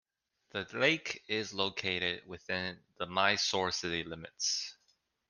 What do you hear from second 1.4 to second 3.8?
located within the Mysore